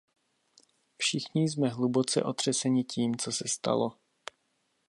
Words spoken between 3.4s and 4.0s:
stalo.